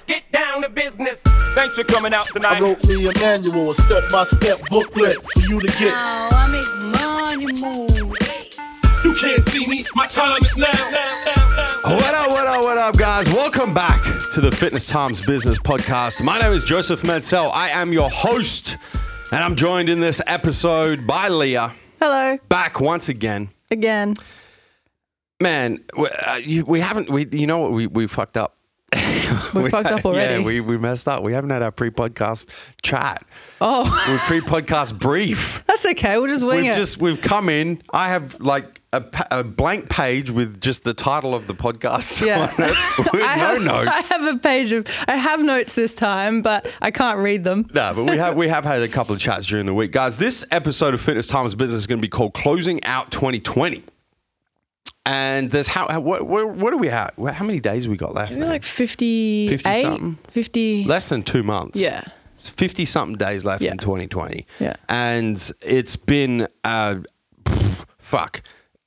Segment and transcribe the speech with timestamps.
[0.00, 1.22] let's get down to business.
[1.54, 5.66] Thanks for coming out I wrote me a manual, a step-by-step booklet for you to
[5.66, 5.94] get.
[5.96, 8.16] Oh, I make money move.
[9.04, 10.66] You can't see me, my time is now.
[10.72, 11.94] now, now, now.
[11.94, 13.32] What up, what up, what up, guys?
[13.32, 14.02] Welcome back
[14.32, 16.22] to the Fitness Times Business Podcast.
[16.22, 17.50] My name is Joseph Mansell.
[17.52, 18.76] I am your host,
[19.32, 21.72] and I'm joined in this episode by Leah.
[21.98, 23.50] Hello Back once again.
[23.70, 24.14] again.
[25.40, 27.72] Man, we, uh, you, we haven't, we, you know what?
[27.72, 28.56] We, we fucked up.
[29.54, 30.40] We fucked up already.
[30.40, 31.22] Yeah, we, we messed up.
[31.22, 32.46] We haven't had our pre podcast
[32.82, 33.24] chat.
[33.60, 33.84] Oh,
[34.30, 35.64] We pre podcast brief.
[35.66, 36.16] that's okay.
[36.18, 36.76] We'll just wing We've it.
[36.76, 37.82] just, we've come in.
[37.92, 42.40] I have like a, a blank page with just the title of the podcast yeah.
[42.40, 42.58] on it
[43.12, 44.10] with I no have, notes.
[44.12, 44.86] I have a page of.
[45.06, 47.68] I have notes this time, but I can't read them.
[47.72, 50.16] No, but we have we have had a couple of chats during the week, guys.
[50.16, 53.84] This episode of Fitness Times Business is going to be called "Closing Out 2020,"
[55.10, 57.10] and there's how, how what, what what do we have?
[57.38, 58.32] How many days we got left?
[58.32, 60.18] Like 58, 50 something?
[60.28, 60.84] 50.
[60.84, 61.78] Less than two months.
[61.78, 62.02] Yeah.
[62.34, 63.72] It's 50 something days left Yeah.
[63.72, 64.46] in 2020.
[64.60, 64.76] Yeah.
[64.88, 66.96] and it's been uh,
[67.44, 68.42] pff, fuck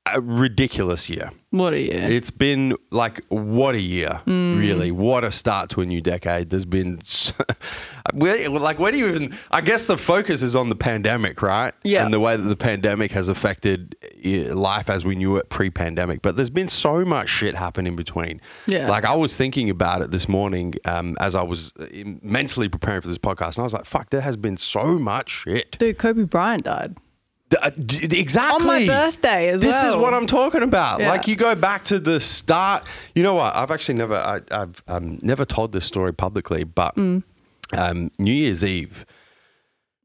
[0.06, 1.32] a ridiculous year.
[1.52, 2.12] What a year.
[2.12, 4.58] It's been like what a year, Mm.
[4.60, 4.92] really.
[4.92, 6.50] What a start to a new decade.
[6.50, 7.34] There's been so,
[8.14, 9.38] where, like where do you even?
[9.52, 11.74] I guess the focus is on the pandemic, right?
[11.84, 12.04] Yeah.
[12.04, 16.22] and the way that the pandemic has affected life as we knew it pre-pandemic.
[16.22, 18.42] But there's been so much shit happen in between.
[18.68, 18.90] Yeah.
[18.90, 21.86] like I was thinking about it this morning um, as I was uh,
[22.22, 25.44] mentally preparing for this podcast, and I was like, "Fuck, there has been so much
[25.44, 26.96] shit." Dude, Kobe Bryant died.
[27.62, 28.62] Uh, Exactly.
[28.62, 31.00] On my birthday as this is what I'm talking about.
[31.00, 31.10] Yeah.
[31.10, 32.84] Like you go back to the start.
[33.14, 33.56] You know what?
[33.56, 37.22] I've actually never, I, I've um, never told this story publicly, but Mm.
[37.78, 39.06] um, New Year's Eve,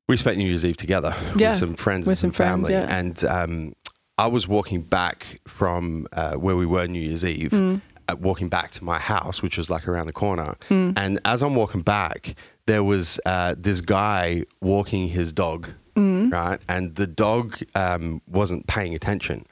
[0.09, 2.69] we spent New Year's Eve together Yeah, with some friends with and some, some friends,
[2.69, 2.99] family, yeah.
[2.99, 3.75] and um,
[4.19, 7.51] I was walking back from uh, where we were New Year's Eve.
[7.53, 7.81] Mm.
[8.11, 11.55] Uh, walking back to my house, which was like around the corner, and as I'm
[11.55, 16.33] walking back, there was uh, this guy walking his dog, Mm.
[16.33, 16.59] right?
[16.71, 19.45] And the dog um, wasn't paying attention.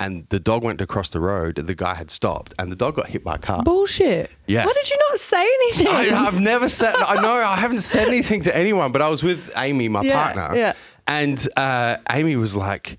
[0.00, 1.54] And the dog went to cross the road.
[1.56, 3.62] The guy had stopped, and the dog got hit by a car.
[3.62, 4.30] Bullshit.
[4.46, 4.64] Yeah.
[4.66, 5.86] Why did you not say anything?
[5.88, 6.94] I, have never said.
[6.96, 10.22] I know I haven't said anything to anyone, but I was with Amy, my Yeah,
[10.32, 10.72] partner, yeah.
[11.06, 12.98] and uh, Amy was like,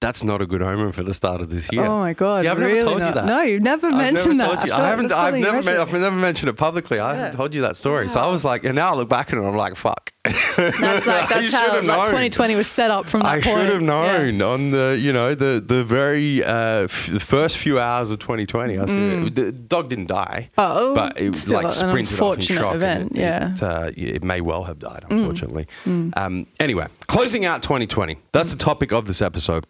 [0.00, 2.44] "That's not a good omen for the start of this year." Oh my god!
[2.44, 3.08] Yeah, I've really never told not.
[3.08, 3.24] you that.
[3.26, 4.66] No, you've never I've mentioned never that.
[4.66, 4.72] you.
[4.72, 5.12] I haven't.
[5.12, 5.70] I've never.
[5.70, 6.98] I've never mentioned it publicly.
[6.98, 8.08] I haven't told you that story.
[8.08, 10.12] So I was like, and now I look back at it, and I'm like, fuck.
[10.56, 13.44] That's like that's how like 2020 was set up from that I point.
[13.60, 14.32] should have Yeah.
[14.32, 18.18] known on the you know the the very uh, f- the first few hours of
[18.18, 18.76] 2020.
[18.76, 20.48] I said, the dog didn't die.
[20.50, 20.52] Mm.
[20.58, 22.74] Oh, but it was like sprinted off in shock.
[22.74, 23.40] event, it, yeah.
[23.50, 23.54] Mm.
[23.56, 25.68] it, uh, it may well have died, unfortunately.
[25.86, 28.18] Um, anyway, closing out 2020.
[28.32, 29.64] That's the topic of this episode.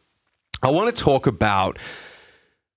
[0.63, 1.79] I want to talk about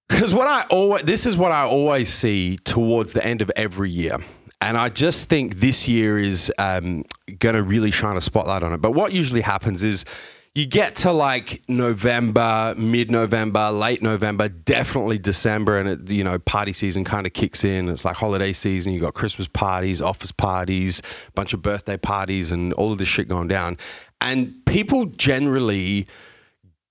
[0.07, 3.89] because what I always this is what I always see towards the end of every
[3.89, 4.17] year.
[4.61, 7.05] And I just think this year is um,
[7.39, 8.81] going to really shine a spotlight on it.
[8.81, 10.03] But what usually happens is
[10.53, 16.37] you get to like November, mid November, late November, definitely December, and it, you know,
[16.39, 17.87] party season kind of kicks in.
[17.87, 18.91] It's like holiday season.
[18.91, 21.01] You got Christmas parties, office parties,
[21.35, 23.77] bunch of birthday parties, and all of this shit going down.
[24.19, 26.05] And people generally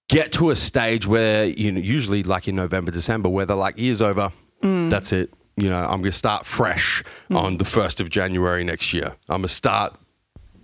[0.09, 3.79] get to a stage where you know usually like in November December where they're like
[3.79, 4.33] years over
[4.91, 8.93] that's it you know I'm going to start fresh on the 1st of January next
[8.93, 9.95] year I'm going to start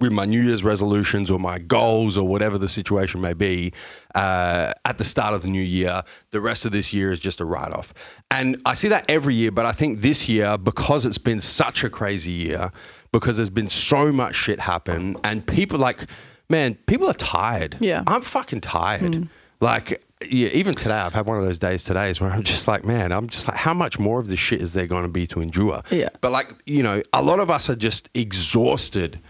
[0.01, 3.73] with my New Year's resolutions or my goals or whatever the situation may be
[4.15, 6.03] uh, at the start of the new year.
[6.31, 7.95] The rest of this year is just a write off.
[8.31, 11.85] And I see that every year, but I think this year, because it's been such
[11.85, 12.71] a crazy year,
[13.13, 16.07] because there's been so much shit happen, and people like,
[16.49, 17.77] man, people are tired.
[17.81, 18.03] Yeah.
[18.07, 19.13] I'm fucking tired.
[19.13, 19.29] Mm.
[19.61, 22.85] Like, yeah, even today, I've had one of those days today where I'm just like,
[22.85, 25.27] man, I'm just like, how much more of this shit is there going to be
[25.29, 25.83] to endure?
[25.91, 26.09] Yeah.
[26.21, 29.21] But like, you know, a lot of us are just exhausted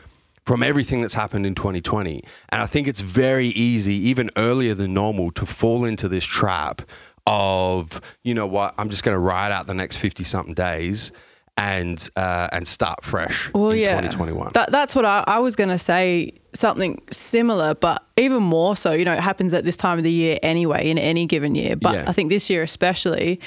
[0.45, 2.23] from everything that's happened in 2020.
[2.51, 6.83] And I think it's very easy, even earlier than normal, to fall into this trap
[7.27, 11.13] of, you know what, I'm just going to ride out the next 50 something days
[11.57, 14.51] and uh, and start fresh Well, in yeah, 2021.
[14.55, 16.33] That, that's what I, I was going to say.
[16.57, 18.93] Something similar, but even more so.
[18.93, 21.75] You know, it happens at this time of the year anyway, in any given year.
[21.75, 22.05] But Yeah.
[22.07, 23.41] I think this year especially,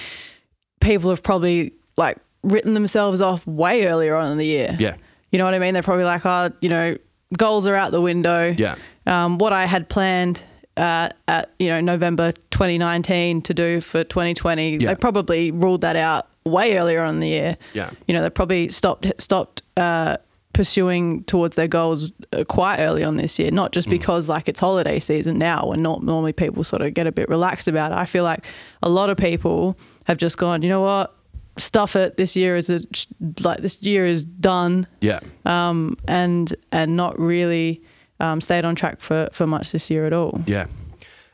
[0.81, 4.75] people have probably like written themselves off way earlier on in the year.
[4.77, 4.95] Yeah.
[5.31, 5.73] You know what I mean?
[5.73, 6.97] They're probably like, oh, you know,
[7.37, 8.53] goals are out the window.
[8.57, 8.75] Yeah.
[9.05, 10.43] Um, what I had planned
[10.75, 14.89] uh, at you know November 2019 to do for 2020, Yeah.
[14.89, 17.57] they probably ruled that out way earlier on in the year.
[17.73, 17.89] Yeah.
[18.07, 20.17] You know, they probably stopped stopped uh,
[20.53, 23.51] pursuing towards their goals uh, quite early on this year.
[23.51, 23.73] Not Mm.
[23.75, 27.11] just because like it's holiday season now, and not normally people sort of get a
[27.11, 27.97] bit relaxed about it.
[27.97, 28.45] I feel like
[28.81, 31.13] a lot of people have just gone, you know what,
[31.57, 32.17] stuff it.
[32.17, 32.81] This year is a
[33.41, 35.19] like this year is done, Yeah.
[35.45, 35.97] Um.
[36.07, 37.81] And and not really
[38.19, 40.41] um, stayed on track for for much this year at all.
[40.47, 40.65] Yeah.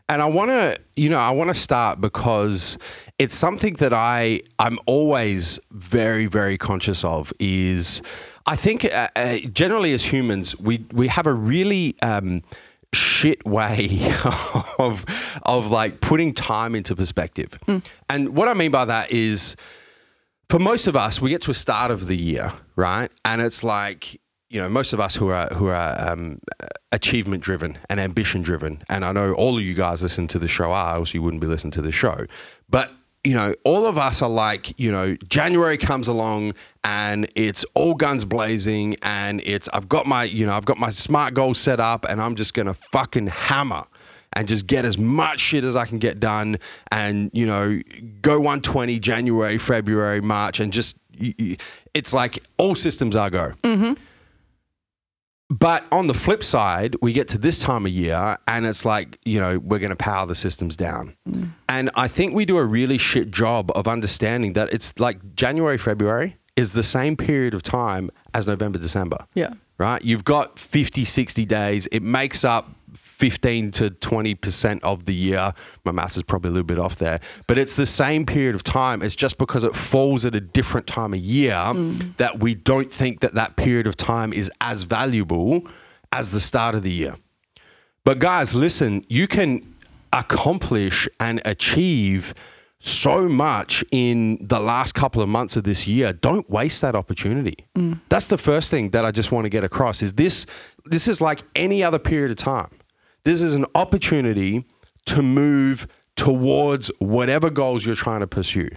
[0.09, 2.77] And I want to, you know, I want to start because
[3.17, 8.01] it's something that I I'm always very very conscious of is
[8.45, 12.41] I think uh, uh, generally as humans we we have a really um,
[12.93, 14.13] shit way
[14.77, 15.05] of
[15.43, 17.57] of like putting time into perspective.
[18.09, 19.55] And what I mean by that is
[20.49, 23.11] for most of us, we get to a start of the year, right?
[23.25, 24.19] And it's like,
[24.53, 26.39] you know, most of us who are who are um,
[26.91, 30.47] achievement driven and ambition driven, and I know all of you guys listen to the
[30.47, 32.27] show are, else you wouldn't be listening to the show.
[32.69, 32.91] But
[33.23, 36.53] you know, all of us are like, you know, January comes along
[36.83, 40.91] and it's all guns blazing, and it's I've got my, you know, I've got my
[40.91, 43.85] smart goals set up, and I'm just gonna fucking hammer
[44.33, 46.57] and just get as much shit as I can get done
[46.91, 47.79] and, you know,
[48.21, 50.97] go 120 January, February, March, and just,
[51.93, 53.53] it's like all systems are go.
[55.59, 59.19] But on the flip side, we get to this time of year and it's like,
[59.23, 61.15] you know, we're going to power the systems down.
[61.29, 61.51] Mm.
[61.69, 65.77] And I think we do a really shit job of understanding that it's like January,
[65.77, 69.53] February is the same period of time as November, December Yeah.
[69.77, 70.01] right?
[70.03, 71.87] You've got 50, 60 days.
[71.91, 72.71] It makes up
[73.23, 75.53] 15 to 20% of the year.
[75.85, 78.63] My math is probably a little bit off there, but it's the same period of
[78.63, 79.01] time.
[79.01, 82.17] It's just because it falls at a different time of year mm.
[82.17, 85.65] that we don't think that that period of time is as valuable
[86.11, 87.15] as the start of the year.
[88.03, 89.73] But guys, listen, you can
[90.11, 92.33] accomplish and achieve
[92.81, 96.11] so much in the last couple of months of this year.
[96.11, 97.55] Don't waste that opportunity.
[97.77, 98.01] Mm.
[98.09, 100.45] That's the first thing that I just want to get across is this
[100.83, 102.67] this is like any other period of time.
[103.25, 104.65] This is an opportunity
[105.05, 108.69] to move towards whatever goals you're trying to pursue.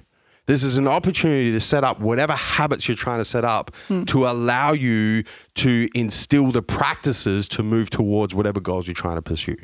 [0.46, 4.04] This is an opportunity to set up whatever habits you're trying to set up hmm.
[4.04, 5.24] to allow you
[5.56, 9.56] to instill the practices to move towards whatever goals you're trying to pursue.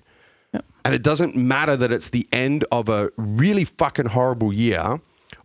[0.84, 5.00] And it doesn't matter that it's the end of a really fucking horrible year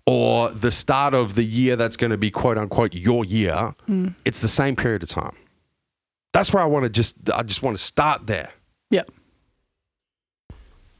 [0.06, 3.75] or the start of the year that's going to be quote unquote your year.
[3.86, 4.10] Hmm.
[4.25, 5.36] It's the same period of time.
[6.33, 8.51] That's where I want to just I just want to start there.
[8.90, 9.04] Yeah.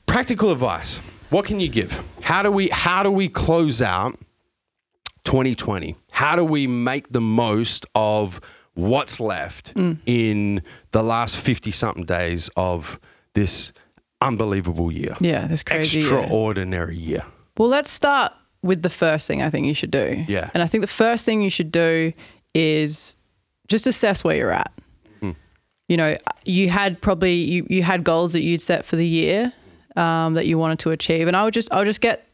[0.07, 0.98] Practical advice.
[1.30, 2.01] What can you give?
[2.21, 4.18] How do we how do we close out
[5.25, 5.95] 2020?
[6.12, 8.39] How do we make the most of
[8.74, 9.74] what's left
[10.06, 10.62] in
[10.92, 13.00] the last 50 something days of
[13.33, 13.74] this
[14.21, 15.15] unbelievable year?
[15.19, 15.45] Yeah.
[15.48, 16.00] This crazy.
[16.00, 17.24] Extraordinary year.
[17.57, 18.31] Well, let's start
[18.63, 20.24] with the first thing I think you should do.
[20.27, 20.50] Yeah.
[20.54, 22.13] And I think the first thing you should do
[22.54, 23.18] is
[23.68, 24.71] just assess where you're at.
[25.19, 25.31] Hmm.
[25.89, 26.15] You know,
[26.45, 29.51] you had probably you, you had goals that you'd set for the year
[29.97, 32.27] um, that you wanted to achieve, and I would just I would just get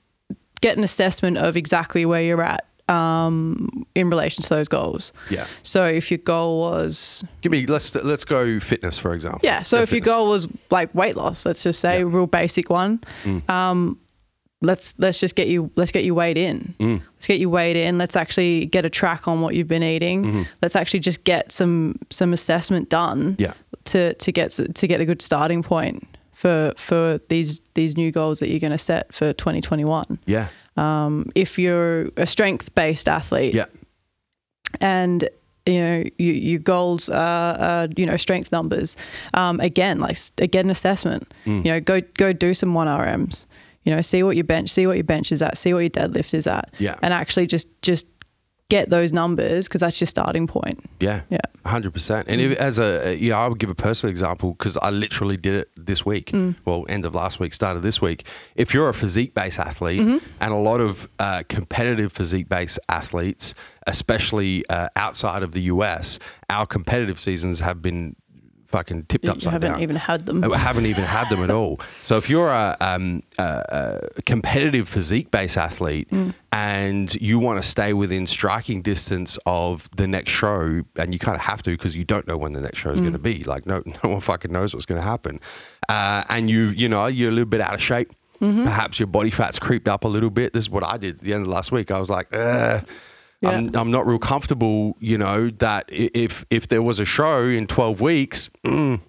[0.61, 5.11] get an assessment of exactly where you're at um, in relation to those goals.
[5.29, 5.45] Yeah.
[5.63, 9.41] So if your goal was Give me let's let's go fitness for example.
[9.43, 12.03] yeah, so Go if your goal was like weight loss, let's just say Yeah.
[12.03, 13.01] a real basic one,
[13.49, 13.97] um,
[14.61, 16.73] let's let's just get you let's get you weighed in.
[16.79, 17.97] Let's get you weighed in.
[17.97, 20.45] Let's actually get a track on what you've been eating.
[20.61, 23.35] Let's actually just get some some assessment done.
[23.39, 23.53] Yeah.
[23.85, 26.07] To to get to get a good starting point
[26.43, 30.19] for for these these new goals that you're going to set for 2021.
[30.25, 30.47] Yeah.
[30.75, 33.67] Um, if you're a strength based athlete, Yeah.
[34.81, 35.29] and
[35.65, 38.97] you know you, your goals are, are you know strength numbers
[39.33, 41.63] um, again like again assessment Mm.
[41.65, 43.45] you know go go do some 1rms
[43.85, 45.89] you know see what your bench see what your bench is at see what your
[45.89, 46.95] deadlift is at Yeah.
[47.01, 48.05] and actually just just
[48.69, 51.21] get those numbers because that's your starting point Yeah.
[51.29, 51.37] Yeah.
[51.65, 52.27] hundred percent.
[52.27, 55.53] And if, as a, yeah, I would give a personal example because I literally did
[55.53, 56.31] it this week.
[56.65, 58.25] Well, end of last week, start of this week.
[58.55, 63.53] If you're a physique based athlete, and a lot of uh, competitive physique based athletes,
[63.87, 68.15] especially uh, outside of the US, our competitive seasons have been
[68.73, 69.81] fucking tipped you upside haven't down.
[69.81, 71.79] even had them I haven't even had them at all.
[72.01, 76.09] So if you're a, um, a, a competitive physique based athlete
[76.51, 81.35] and you want to stay within striking distance of the next show, and you kind
[81.35, 83.43] of have to because you don't know when the next show is going to be.
[83.43, 85.39] Like no, no one fucking knows what's going to happen.
[85.87, 88.11] Uh, and you, you know, you're a little bit out of shape.
[88.39, 90.51] Perhaps your body fat's creeped up a little bit.
[90.51, 91.91] This is what I did at the end of last week.
[91.91, 92.85] I was like, Ugh.
[93.43, 97.67] I'm, I'm not real comfortable, you know, that if if there was a show in
[97.67, 98.99] 12 weeks, mm,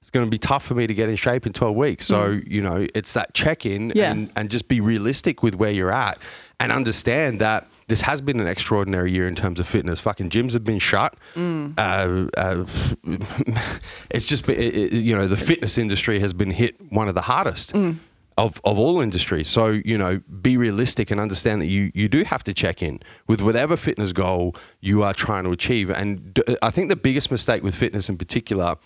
[0.00, 2.06] it's going to be tough for me to get in shape in 12 weeks.
[2.06, 4.10] So, you know, it's that check in Yeah.
[4.12, 6.18] and, and just be realistic with where you're at
[6.60, 10.00] and understand that this has been an extraordinary year in terms of fitness.
[10.00, 11.14] Fucking gyms have been shut.
[11.36, 12.64] Uh, uh,
[14.10, 17.22] it's just been, it- you know, the fitness industry has been hit one of the
[17.22, 17.74] hardest.
[18.36, 19.48] Of, of all industries.
[19.48, 23.00] So, you know, be realistic and understand that you, you do have to check in
[23.26, 25.90] with whatever fitness goal you are trying to achieve.
[25.90, 28.76] And d- I think the biggest mistake with fitness in particular,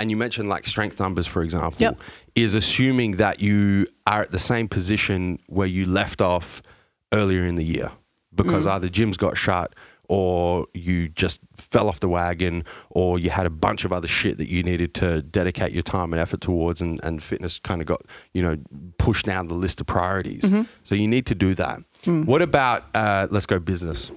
[0.00, 2.00] and you mentioned like strength numbers, for example, Yep.
[2.34, 6.62] is assuming that you are at the same position where you left off
[7.12, 7.92] earlier in the year
[8.34, 8.70] because mm.
[8.70, 9.72] either gyms got shut
[10.08, 14.38] or you just fell off the wagon or you had a bunch of other shit
[14.38, 17.86] that you needed to dedicate your time and effort towards and, and fitness kind of
[17.86, 18.56] got you know
[18.98, 20.44] pushed down the list of priorities
[20.84, 24.10] so you need to do that what about uh, let's go business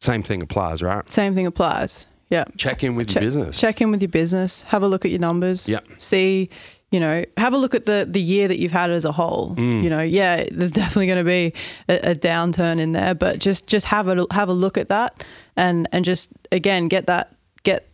[0.00, 2.06] same thing applies right Same thing applies.
[2.28, 2.44] Yeah.
[2.56, 4.62] check in with your business check in with your business.
[4.62, 5.68] Have a look at your numbers.
[5.68, 5.86] Yep.
[5.98, 6.50] See,
[6.96, 9.54] you know, have a look at the the year that you've had as a whole.
[9.54, 9.82] Mm.
[9.84, 11.52] You know, yeah, there's definitely going to be
[11.90, 15.22] a, a downturn in there, but just just have a have a look at that
[15.56, 17.34] and and just again get that
[17.64, 17.86] get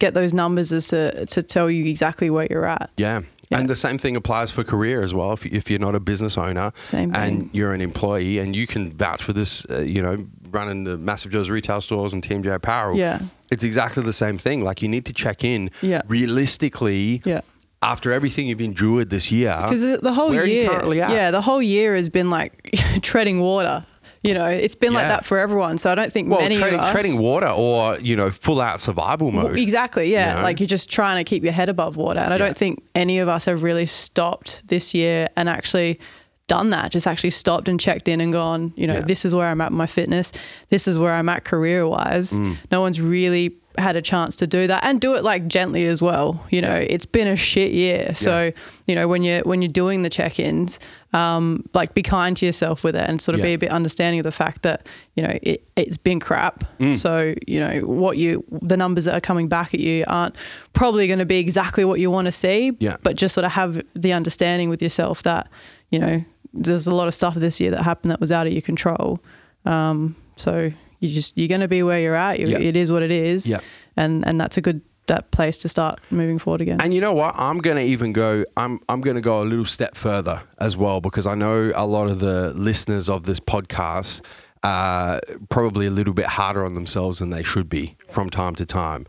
[0.00, 2.90] get those numbers as to to tell you exactly where you're at.
[2.98, 3.22] Yeah.
[3.50, 3.58] Yeah.
[3.58, 5.32] And the same thing applies for career as well.
[5.34, 9.22] If, if you're not a business owner and you're an employee and you can vouch
[9.22, 13.18] for this, uh, you know, running the Massive Joe's retail stores and TMJ Apparel, Yeah.
[13.50, 14.64] it's exactly the same thing.
[14.64, 16.00] Like you need to check in Yeah.
[16.08, 17.42] realistically Yeah.
[17.82, 19.58] After everything you've endured this year.
[19.62, 22.70] Because the, whole where are you year, yeah, the whole year has been like
[23.02, 23.84] treading water.
[24.22, 25.78] You know, it's been like that for everyone.
[25.78, 28.60] So I don't think well, many treading, of us treading water or, you know, full
[28.60, 29.58] out survival mode.
[29.58, 30.30] Exactly, yeah.
[30.30, 30.42] you know?
[30.44, 32.20] Like you're just trying to keep your head above water.
[32.20, 32.44] And I Yeah.
[32.46, 35.98] don't think any of us have really stopped this year and actually
[36.46, 36.92] done that.
[36.92, 39.00] Just actually stopped and checked in and gone, you know, Yeah.
[39.00, 40.30] this is where I'm at my fitness.
[40.68, 42.30] This is where I'm at career wise.
[42.32, 42.58] Mm.
[42.70, 46.02] No one's really had a chance to do that and do it like gently as
[46.02, 46.44] well.
[46.50, 48.14] You know, it's been a shit year.
[48.14, 48.52] So,
[48.86, 50.80] you know, when you're when you're doing the check-ins,
[51.12, 53.46] um, like be kind to yourself with it and sort of Yeah.
[53.46, 56.64] be a bit understanding of the fact that, you know, it, it's been crap.
[56.78, 56.94] Mm.
[56.94, 60.36] So, you know, what you the numbers that are coming back at you aren't
[60.72, 62.76] probably going to be exactly what you want to see.
[62.78, 62.96] Yeah.
[63.02, 65.48] But just sort of have the understanding with yourself that,
[65.90, 66.24] you know,
[66.54, 69.20] there's a lot of stuff this year that happened that was out of your control.
[69.64, 72.38] Um, so you just you're going to be where you're at.
[72.38, 72.58] You, Yeah.
[72.58, 73.48] It is what it is.
[73.48, 73.60] Yeah.
[73.96, 76.80] And and that's a good that place to start moving forward again.
[76.80, 77.34] And you know what?
[77.36, 78.44] I'm going to even go.
[78.56, 81.84] I'm I'm going to go a little step further as well because I know a
[81.86, 84.22] lot of the listeners of this podcast
[84.62, 88.64] are probably a little bit harder on themselves than they should be from time to
[88.64, 89.06] time.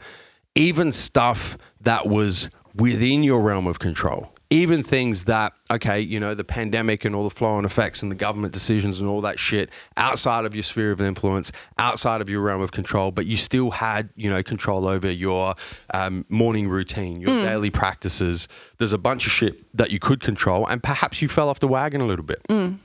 [0.55, 4.32] Even stuff that was within your realm of control.
[4.53, 8.11] Even things that, okay, you know, the pandemic and all the flow on effects and
[8.11, 12.29] the government decisions and all that shit outside of your sphere of influence, outside of
[12.29, 15.55] your realm of control, but you still had, you know, control over your
[15.93, 17.41] um, morning routine, your mm.
[17.41, 18.47] daily practices.
[18.77, 21.67] There's a bunch of shit that you could control, and perhaps you fell off the
[21.67, 22.43] wagon a little bit.
[22.47, 22.77] Mm.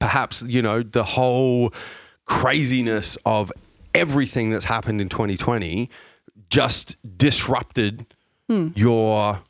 [0.00, 1.72] Perhaps, you know, the whole
[2.26, 3.52] craziness of
[3.94, 5.88] everything that's happened in 2020
[6.50, 8.06] just disrupted
[8.48, 8.68] hmm.
[8.74, 9.40] your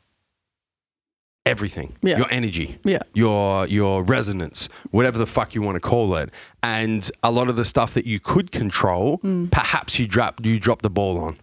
[1.45, 1.95] everything.
[2.01, 2.17] Yeah.
[2.17, 2.77] your energy.
[2.83, 2.99] Yeah.
[3.13, 4.69] your your resonance.
[4.91, 6.31] Whatever the fuck you want to call it.
[6.63, 9.47] And a lot of the stuff that you could control hmm.
[9.47, 11.37] perhaps you dropped you dropped the ball on.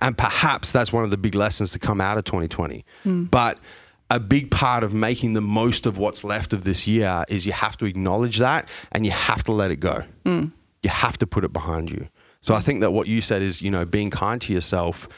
[0.00, 3.24] And perhaps that's one of the big lessons to come out of 2020 hmm.
[3.24, 3.58] but
[4.10, 7.52] a big part of making the most of what's left of this year is you
[7.52, 10.04] have to acknowledge that and you have to let it go.
[10.24, 10.46] Hmm.
[10.82, 12.08] You have to put it behind you.
[12.40, 15.08] So i think that what you said is you know being kind to yourself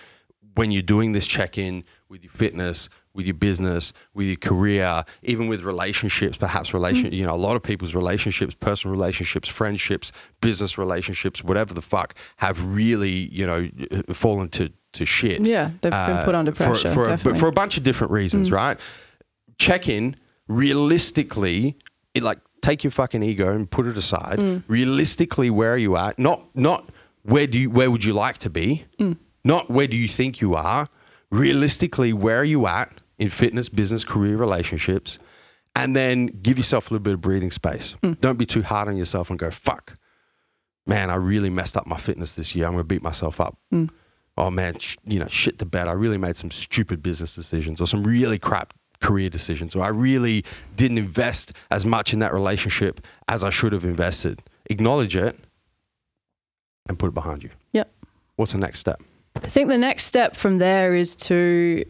[0.54, 5.04] when you're doing this check in with your fitness, with your business, with your career,
[5.22, 10.12] even with relationships, perhaps relation, you know, a lot of people's relationships, personal relationships, friendships,
[10.40, 13.68] business relationships, whatever the fuck, have really, you know,
[14.12, 15.46] fallen to to shit.
[15.46, 17.38] Yeah, they've been put under pressure, for, a, definitely.
[17.38, 17.40] Mm.
[17.40, 18.78] for a bunch of different reasons, right?
[19.58, 20.16] Check in
[20.48, 21.76] realistically,
[22.14, 24.38] it like take your fucking ego and put it aside.
[24.38, 24.62] Mm.
[24.68, 26.18] Realistically, where are you at?
[26.18, 26.90] Not not
[27.22, 28.84] where do you where would you like to be?
[28.98, 29.16] Mm.
[29.44, 30.86] Not where do you think you are?
[31.30, 35.20] Realistically, where are you at in fitness, business, career, relationships?
[35.76, 37.94] And then give yourself a little bit of breathing space.
[38.02, 38.20] Mm.
[38.20, 39.94] Don't be too hard on yourself and go, fuck,
[40.84, 42.66] man, I really messed up my fitness this year.
[42.66, 43.56] I'm going to beat myself up.
[44.36, 45.86] Oh man, sh- you know, shit the bed.
[45.86, 49.88] I really made some stupid business decisions or some really crap career decisions, or I
[49.88, 50.44] really
[50.76, 54.42] didn't invest as much in that relationship as I should have invested.
[54.68, 55.38] Acknowledge it
[56.88, 57.50] and put it behind you.
[57.72, 57.92] Yep.
[58.36, 59.02] What's the next step?
[59.36, 61.84] I think the next step from there is to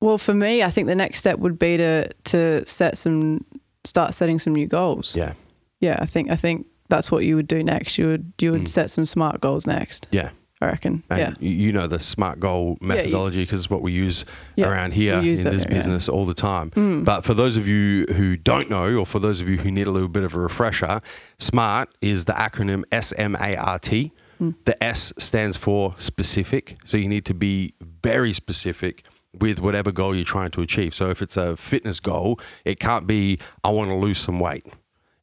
[0.00, 3.44] well for me I think the next step would be to to set some
[3.84, 5.16] start setting some new goals.
[5.16, 5.32] Yeah.
[5.80, 7.96] Yeah, I think I think that's what you would do next.
[7.98, 8.68] You would you would Mm.
[8.68, 10.08] set some smart goals next.
[10.10, 10.30] Yeah.
[10.62, 11.02] I reckon.
[11.08, 11.32] And yeah.
[11.40, 14.26] you- know the smart goal methodology because it's what we use
[14.56, 15.70] Yeah, around here use in this yeah.
[15.70, 16.70] business all the time.
[16.72, 17.02] Mm.
[17.04, 19.86] But for those of you who don't know, or for those of you who need
[19.86, 21.00] a little bit of a refresher,
[21.38, 24.12] SMART is the acronym S M A R T.
[24.38, 24.54] Mm.
[24.66, 26.76] The S stands for specific.
[26.84, 29.04] So you need to be very specific
[29.38, 30.94] with whatever goal you're trying to achieve.
[30.94, 34.66] So if it's a fitness goal, it can't be I want to lose some weight.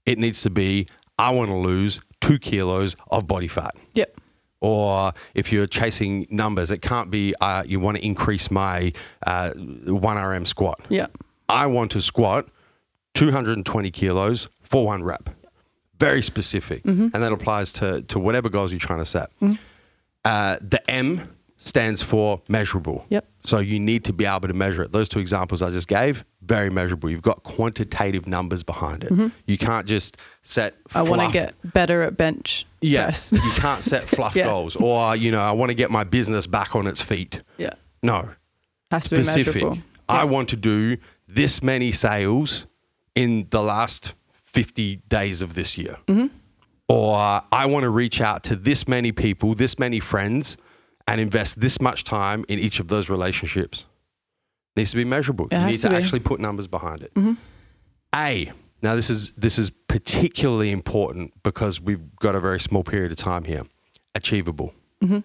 [0.05, 0.87] It needs to be
[1.19, 3.75] I want to lose two kilos of body fat.
[3.93, 4.21] Yep.
[4.59, 8.93] Or if you're chasing numbers, it can't be uh, you want to increase my
[9.25, 10.79] uh, 1RM squat.
[10.89, 11.11] Yep.
[11.49, 12.47] I want to squat
[13.13, 15.29] 220 kilos for one rep.
[15.99, 16.85] Very specific.
[16.85, 19.31] And that applies to, to whatever goals you're trying to set.
[20.23, 23.05] Uh, the M stands for measurable.
[23.09, 23.26] Yep.
[23.43, 24.91] So you need to be able to measure it.
[24.91, 27.09] Those two examples I just gave, very measurable.
[27.09, 29.31] You've got quantitative numbers behind it.
[29.45, 30.75] You can't just set.
[30.93, 33.29] I want to fluff- get better at bench Yes.
[33.29, 33.43] press.
[33.45, 34.45] you can't set fluff Yeah.
[34.45, 37.41] goals, or you know, I want to get my business back on its feet.
[37.57, 37.71] yeah.
[38.03, 38.29] No,
[38.91, 39.55] Has to be specific.
[39.55, 39.77] measurable.
[40.09, 42.65] I want to do this many sales
[43.15, 44.13] in the last
[44.43, 45.97] 50 days of this year.
[46.07, 46.27] Mm-hmm.
[46.89, 50.55] Or I want to reach out to this many people, this many friends,
[51.07, 53.85] and invest this much time in each of those relationships.
[54.75, 55.47] Needs to be measurable.
[55.49, 57.13] It you need to to, actually put numbers behind it.
[57.15, 57.33] Mm-hmm.
[58.13, 58.51] A.
[58.81, 63.17] Now this is this is particularly important because we've got a very small period of
[63.17, 63.63] time here.
[64.13, 64.73] Achievable.
[65.01, 65.19] Mm-hmm.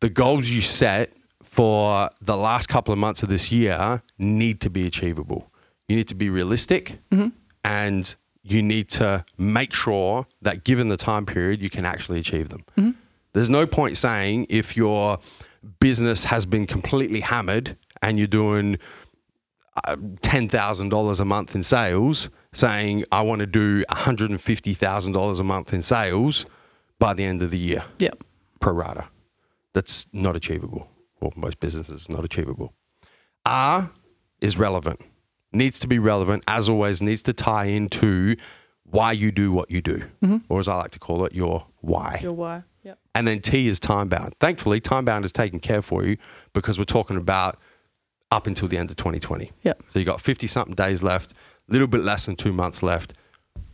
[0.00, 1.12] The goals you set
[1.42, 5.50] for the last couple of months of this year need to be achievable.
[5.88, 7.28] You need to be realistic mm-hmm.
[7.64, 12.48] and you need to make sure that given the time period, you can actually achieve
[12.48, 12.64] them.
[13.34, 15.18] There's no point saying if your
[15.80, 18.78] business has been completely hammered and you're doing
[19.86, 25.82] uh, $10,000 a month in sales, saying, I want to do $150,000 a month in
[25.82, 26.44] sales
[26.98, 28.22] by the end of the year Yep.
[28.60, 29.08] pro rata.
[29.72, 30.88] That's not achievable.
[31.20, 32.74] Well, most businesses not achievable.
[33.46, 33.90] R
[34.40, 35.00] is relevant.
[35.52, 38.36] Needs to be relevant, as always, needs to tie into
[38.84, 40.02] why you do what you do,
[40.48, 42.20] or as I like to call it, your why.
[42.22, 42.62] Your why.
[42.82, 42.98] Yep.
[43.14, 44.34] And then T is time bound.
[44.40, 46.16] Thankfully, time bound is taken care for you
[46.52, 47.58] because we're talking about
[48.30, 49.52] up until the end of 2020.
[49.62, 49.82] Yep.
[49.88, 53.12] So you got 50 something days left, a little bit less than two months left.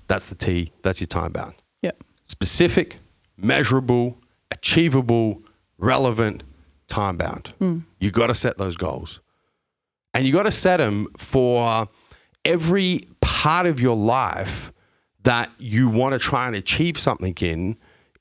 [0.08, 0.72] That's the T.
[0.82, 2.02] That's your time bound Yep.
[2.24, 2.96] specific,
[3.36, 4.18] measurable,
[4.50, 5.42] achievable,
[5.78, 6.42] relevant,
[6.88, 7.52] time bound.
[7.58, 7.78] Hmm.
[8.00, 9.20] You got to set those goals.
[10.14, 11.88] And you got to set them for
[12.44, 14.72] every part of your life
[15.22, 17.76] that you want to try and achieve something in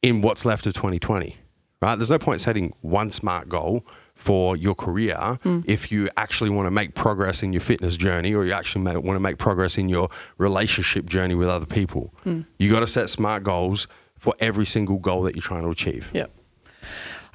[0.08, 1.38] in what's left of 2020.
[1.80, 1.96] Right?
[1.96, 6.72] There's no point setting one smart goal for your career if you actually want to
[6.72, 10.10] make progress in your fitness journey or you actually want to make progress in your
[10.40, 12.16] relationship journey with other people.
[12.58, 16.10] You got to set smart goals for every single goal that you're trying to achieve.
[16.14, 16.32] Yep.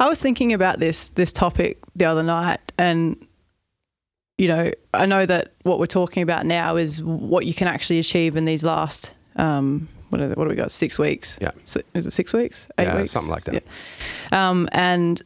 [0.00, 3.24] I was thinking about this this topic the other night, and
[4.36, 8.00] you know, I know that what we're talking about now is what you can actually
[8.00, 9.14] achieve in these last.
[9.36, 10.70] Um, what, is it, what do we got?
[10.70, 11.38] Six weeks.
[11.40, 11.52] Yeah.
[11.94, 12.68] Is it six weeks?
[12.78, 13.12] Eight Yeah, weeks?
[13.12, 13.54] something like that.
[14.30, 14.50] Yeah.
[14.50, 15.22] Um, and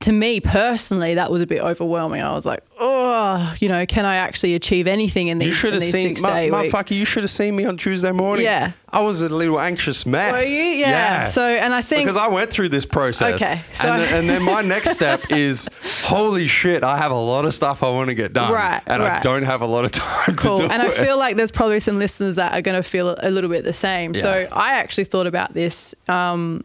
[0.00, 2.22] to me personally, that was a bit overwhelming.
[2.22, 5.74] I was like, oh, you know, can I actually achieve anything in You these, should
[5.74, 6.92] in have seen, six eight motherfucker.
[6.92, 8.46] You should have seen me on Tuesday morning.
[8.46, 8.72] Yeah.
[8.88, 10.32] I was a little anxious mess.
[10.32, 10.62] Were you?
[10.62, 11.24] Yeah.
[11.26, 13.34] So, and I think because I went through this process.
[13.34, 15.68] Okay, so- and, then, and then my next step is,
[16.04, 19.02] holy shit, I have a lot of stuff I want to get done, Right, and
[19.02, 20.60] I don't have a lot of time cool.
[20.60, 23.16] to do And I feel like there's probably some listeners that are going to feel
[23.22, 24.14] a little bit the same.
[24.14, 25.94] So I actually thought about this.
[26.08, 26.64] Um,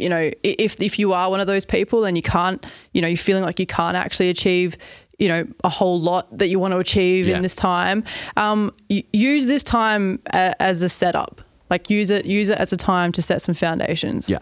[0.00, 3.08] you know, if if you are one of those people and you can't, you know,
[3.08, 4.76] you're feeling like you can't actually achieve,
[5.18, 7.36] you know, a whole lot that you want to achieve Yeah.
[7.36, 8.04] in this time,
[8.36, 11.40] um, use this time a- as a setup.
[11.70, 14.30] Like use it, use it as a time to set some foundations.
[14.30, 14.38] yeah,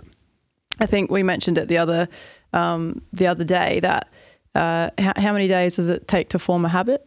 [0.79, 2.09] I think we mentioned it the other
[2.53, 4.09] um, the other day that
[4.55, 7.01] uh, how, how many days does it take to form a habit?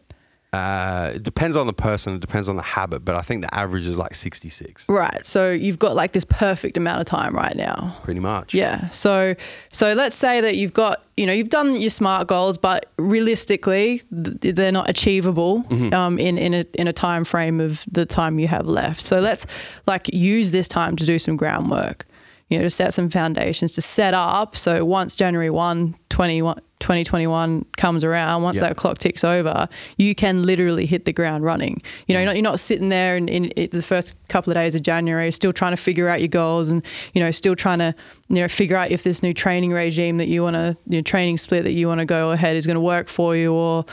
[0.52, 2.14] Uh, it depends on the person.
[2.14, 5.24] It depends on the habit, but I think the average is like sixty-six, Right.
[5.26, 7.96] So you've got like this perfect amount of time right now.
[8.02, 8.54] pretty much.
[8.54, 8.88] Yeah.
[8.88, 9.34] So
[9.70, 14.02] so let's say that you've got you know you've done your smart goals, but realistically
[14.40, 18.38] th- they're not achievable um, in in a in a time frame of the time
[18.38, 19.02] you have left.
[19.02, 19.46] So let's
[19.86, 22.04] like use this time to do some groundwork.
[22.48, 24.56] You know, to set some foundations, to set up.
[24.56, 28.68] So once January 1, 2021 comes around, once Yeah.
[28.68, 31.82] that clock ticks over, you can literally hit the ground running.
[32.06, 34.54] You know, you're not, you're not sitting there in, in, in the first couple of
[34.54, 37.80] days of January, still trying to figure out your goals and, you know, still trying
[37.80, 37.94] to,
[38.28, 41.02] you know, figure out if this new training regime that you want to, you know,
[41.02, 43.84] training split that you want to go ahead is going to work for you or,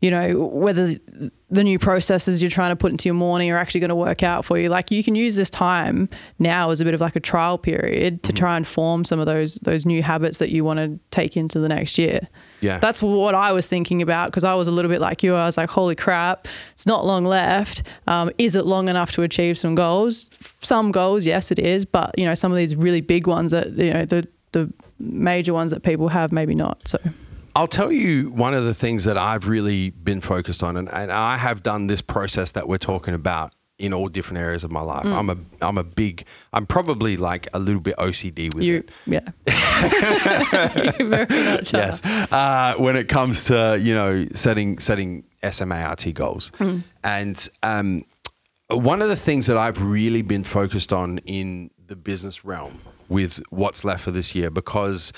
[0.00, 0.94] you know, whether
[1.50, 4.22] the new processes you're trying to put into your morning are actually going to work
[4.22, 4.68] out for you.
[4.68, 6.08] Like you can use this time
[6.38, 9.26] now as a bit of like a trial period to try and form some of
[9.26, 12.20] those those new habits that you want to take into the next year.
[12.60, 12.78] Yeah.
[12.78, 15.34] That's what I was thinking about because I was a little bit like you.
[15.34, 17.82] I was like, holy crap, it's not long left.
[18.06, 20.30] Um, is it long enough to achieve some goals?
[20.60, 21.84] Some goals, yes, it is.
[21.84, 25.52] But, you know, some of these really big ones that, you know, the, the major
[25.52, 26.86] ones that people have, maybe not.
[26.86, 26.98] So,
[27.56, 31.10] I'll tell you one of the things that I've really been focused on, and, and
[31.12, 34.82] I have done this process that we're talking about in all different areas of my
[34.82, 35.04] life.
[35.06, 35.16] Mm.
[35.18, 38.90] I'm a I'm a big I'm probably like a little bit OCD with You, it.
[39.06, 39.20] yeah.
[40.98, 41.72] you very much.
[41.72, 46.82] Yes, uh, when it comes to you know setting setting SMART goals, Mm.
[47.02, 48.04] and um,
[48.68, 53.42] one of the things that I've really been focused on in the business realm with
[53.50, 55.12] what's left for this year because.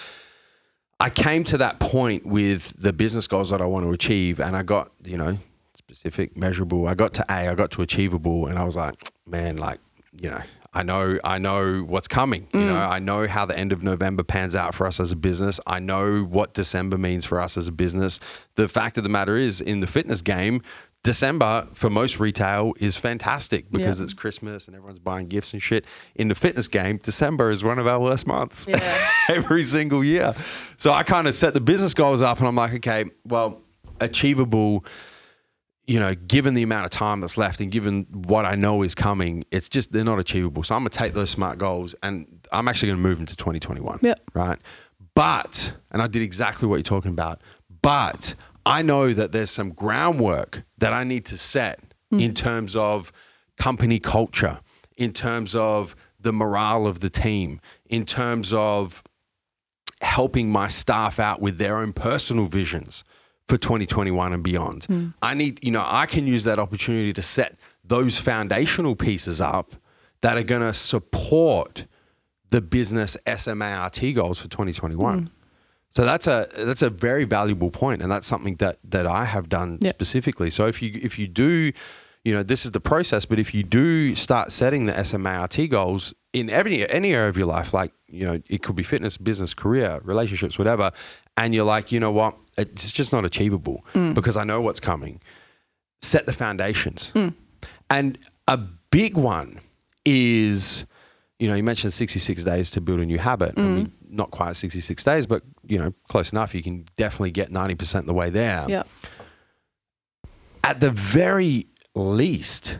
[1.03, 4.57] I came to that point with the business goals that I want to achieve, and
[4.57, 5.37] I got, you know,
[5.77, 6.87] specific, measurable.
[6.87, 8.95] I got to A, I got to achievable, and I was like,
[9.27, 9.81] man, like,
[10.21, 10.41] you know,
[10.73, 12.47] I know, I know what's coming.
[12.55, 12.89] You know, mm.
[12.89, 15.59] I know how the end of November pans out for us as a business.
[15.67, 18.21] I know what December means for us as a business.
[18.55, 20.63] The fact of the matter is, in the fitness game,
[21.05, 24.05] December for most retail is fantastic because Yeah.
[24.05, 25.85] it's Christmas and everyone's buying gifts and shit.
[26.15, 28.79] In the fitness game, December is one of our worst months Yeah.
[29.29, 30.33] every single year.
[30.77, 33.61] So I kind of set the business goals up and I'm like, okay, well,
[34.01, 34.85] achievable,
[35.89, 38.95] you know, given the amount of time that's left and given what I know is
[38.95, 40.63] coming, it's just, they're not achievable.
[40.63, 43.27] So I'm going to take those smart goals and I'm actually going to move them
[43.27, 43.99] to 2021.
[44.03, 44.21] Yep.
[44.35, 44.59] Right.
[45.17, 47.41] But, and I did exactly what you're talking about,
[47.83, 52.21] but I know that there's some groundwork that I need to set hmm.
[52.21, 53.13] in terms of
[53.59, 54.61] company culture,
[54.97, 59.03] in terms of the morale of the team, in terms of
[60.01, 63.05] helping my staff out with their own personal visions
[63.49, 64.85] for 2021 and beyond.
[64.85, 65.09] Hmm.
[65.21, 69.75] I need, you know, I can use that opportunity to set those foundational pieces up
[70.21, 71.87] that are going to support
[72.51, 75.19] the business SMART goals for 2021.
[75.19, 75.27] Hmm.
[75.93, 79.49] So that's a that's a very valuable point, and that's something that that I have
[79.49, 79.95] done Yep.
[79.95, 80.51] specifically.
[80.51, 81.73] So if you if you do,
[82.25, 83.27] you know, this is the process.
[83.27, 87.47] But if you do start setting the SMART goals in every any area of your
[87.47, 90.93] life, like you know, it could be fitness, business, career, relationships, whatever,
[91.37, 94.15] and you're like, you know what, it's just not achievable mm.
[94.15, 95.21] because I know what's coming.
[96.01, 97.35] Set the foundations, mm.
[97.91, 99.61] and a big one
[100.05, 100.87] is
[101.43, 103.55] you know, you mentioned 66 days to build a new habit.
[103.57, 104.13] I mean, mm.
[104.13, 106.55] not quite 66 days, but, you know, close enough.
[106.55, 108.67] You can definitely get 90% of the way there.
[108.69, 108.83] Yeah.
[110.63, 112.79] At the very least,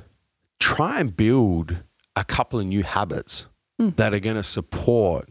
[0.61, 1.79] try and build
[2.15, 3.47] a couple of new habits
[3.79, 5.31] that are going to support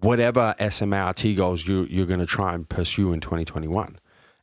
[0.00, 3.98] whatever SMART goals you, you're going to try and pursue in 2021.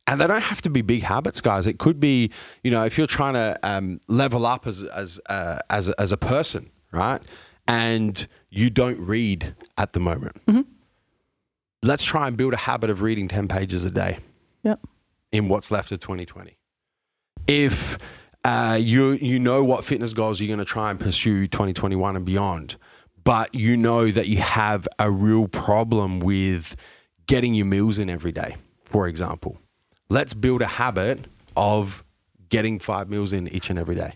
[0.08, 1.68] And they don't have to be big habits, guys.
[1.68, 2.32] It could be,
[2.64, 6.18] you know, if you're trying to um, level up as as uh, as as a
[6.18, 7.22] person, right?
[7.68, 10.42] And you don't read at the moment.
[11.88, 14.18] Let's try and build a habit of reading ten pages a day
[14.64, 14.82] Yep.
[15.32, 16.58] in what's left of 2020.
[17.48, 17.98] If
[18.44, 22.26] uh, you you know what fitness goals you're going to try and pursue 2021 and
[22.26, 22.76] beyond,
[23.24, 26.76] but you know that you have a real problem with
[27.26, 29.58] getting your meals in every day, for example,
[30.10, 32.04] let's build a habit of
[32.50, 34.16] getting five meals in each and every day,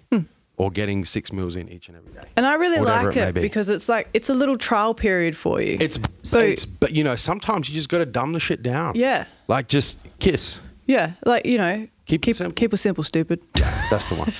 [0.61, 2.27] or getting six meals in each and every day.
[2.37, 3.41] And I really like it it, be.
[3.41, 5.77] because it's like it's a little trial period for you.
[5.79, 8.93] It's So- it's but you know sometimes you just got to dumb the shit down.
[8.95, 10.59] yeah, like just kiss.
[10.85, 12.53] yeah, like you know, Keep keep simple.
[12.53, 13.39] keep it simple, stupid.
[13.89, 14.33] That's the one.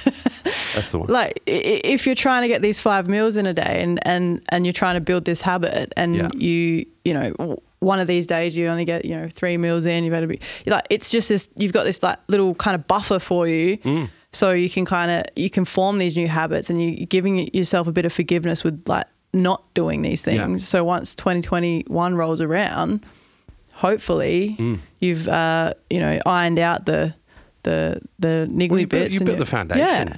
[0.44, 1.08] That's the one.
[1.20, 4.66] like if you're trying to get these five meals in a day and and and
[4.66, 6.30] you're trying to build this habit and Yeah.
[6.36, 10.04] you you know one of these days you only get you know three meals in
[10.04, 13.18] you better be like it's just this you've got this like little kind of buffer
[13.20, 14.10] for you Mm.
[14.34, 17.54] So you can kind of you can form these new habits and you- you're giving
[17.54, 20.44] yourself a bit of forgiveness with like not doing these Yeah.
[20.46, 23.06] things so once 2021 rolls around
[23.74, 24.80] hopefully Mm.
[25.00, 27.14] you've uh you know ironed out the
[27.64, 29.84] the the niggly Well, you built, bits you built the foundation.
[30.10, 30.18] yeah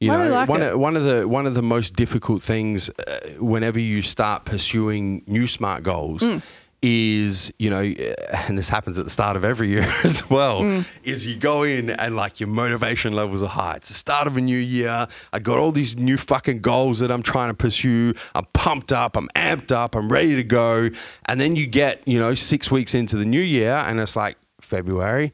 [0.00, 3.18] You know, like one of, one of the one of the most difficult things uh,
[3.38, 6.42] whenever you start pursuing new smart goals Mm.
[6.84, 7.80] Is you know,
[8.46, 10.60] and this happens at the start of every year as well.
[10.60, 10.86] Mm.
[11.02, 13.76] Is you go in and like your motivation levels are high.
[13.76, 15.08] It's the start of a new year.
[15.32, 18.12] I got all these new fucking goals that I'm trying to pursue.
[18.34, 19.16] I'm pumped up.
[19.16, 19.96] I'm amped up.
[19.96, 20.90] I'm ready to go.
[21.26, 24.36] And then you get you know six weeks into the new year, and it's like
[24.60, 25.32] February.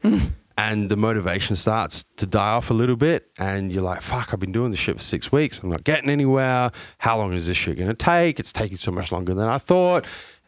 [0.57, 4.39] and the motivation starts to die off a little bit and you're like fuck i've
[4.39, 7.55] been doing this shit for six weeks i'm not getting anywhere how long is this
[7.55, 10.05] shit going to take it's taking so much longer than i thought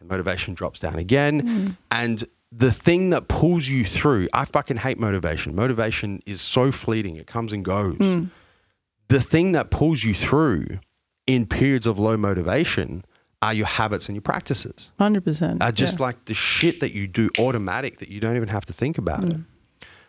[0.08, 1.40] motivation drops down again.
[1.40, 1.70] Hmm.
[1.90, 5.54] And the thing that pulls you through i fucking hate motivation.
[5.54, 7.16] Motivation is so fleeting.
[7.16, 7.96] It comes and goes.
[7.96, 8.24] Hmm.
[9.08, 10.78] The thing that pulls you through
[11.26, 13.04] in periods of low motivation
[13.42, 14.90] are your habits and your practices.
[14.98, 15.62] Hundred percent.
[15.62, 18.72] are just like the shit that you do automatic that you don't even have to
[18.72, 19.32] think about it.
[19.34, 19.42] Hmm.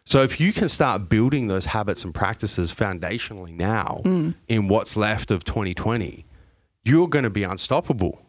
[0.05, 4.01] So if you can start building those habits and practices foundationally now
[4.47, 6.25] in what's left of 2020,
[6.83, 8.21] you're going to be unstoppable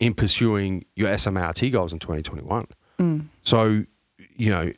[0.00, 2.66] in pursuing your SMART goals in 2021.
[3.42, 3.84] So,
[4.36, 4.70] you know,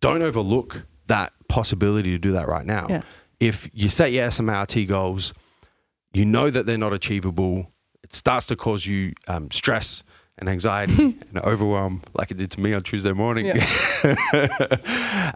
[0.00, 2.86] don't overlook that possibility to do that right now.
[2.88, 3.02] Yeah.
[3.40, 5.32] If you set your SMART goals,
[6.12, 7.72] you know that they're not achievable.
[8.02, 10.02] It starts to cause you um, stress
[10.38, 13.50] and anxiety and overwhelm, like it did to me on Tuesday morning.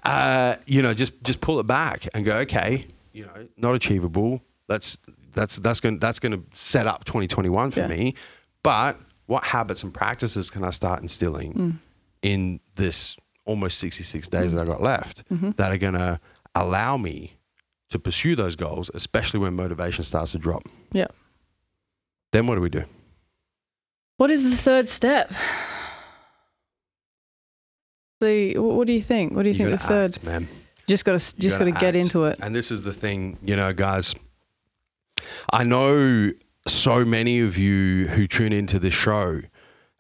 [0.05, 4.41] uh, you know, just just pull it back and go, okay, you know, not achievable.
[4.69, 4.99] That's
[5.35, 7.87] that's that's going that's going to set up 2021 for Yeah.
[7.89, 8.15] me.
[8.63, 11.79] But what habits and practices can I start instilling mm.
[12.23, 15.51] in this almost 66 days that I got left mm-hmm.
[15.53, 16.21] that are going to
[16.55, 17.33] allow me
[17.91, 20.69] to pursue those goals, especially when motivation starts to drop?
[20.93, 21.09] Yeah.
[22.33, 22.85] Then what do we do?
[24.17, 25.33] What is the third step?
[28.21, 29.35] The what do you think?
[29.35, 30.15] What do you, think the third?
[30.15, 30.49] act, man.
[30.87, 32.39] Just got to just got to get into it.
[32.41, 34.15] And this is the thing, you know, guys.
[35.53, 36.31] I know
[36.67, 39.43] so many of you who tune into this show.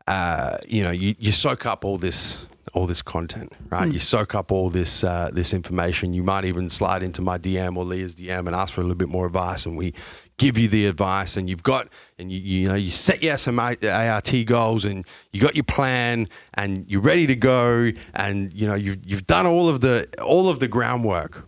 [0.07, 2.39] Uh, you know, you, you soak up all this
[2.75, 3.87] all this content, right?
[3.87, 3.93] Hmm.
[3.93, 6.15] You soak up all this uh, this information.
[6.15, 8.97] You might even slide into my DM or Leah's DM and ask for a little
[8.97, 9.93] bit more advice, and we
[10.39, 11.37] give you the advice.
[11.37, 15.41] And you've got and you you know you set your SMA, ART goals, and you
[15.41, 19.69] got your plan, and you're ready to go, and you know you've you've done all
[19.69, 21.47] of the all of the groundwork,